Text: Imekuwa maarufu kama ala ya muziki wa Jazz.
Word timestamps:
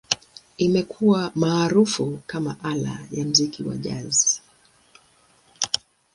Imekuwa 0.57 1.31
maarufu 1.35 2.19
kama 2.27 2.55
ala 2.63 2.99
ya 3.11 3.25
muziki 3.25 3.63
wa 3.63 3.77
Jazz. 3.77 4.41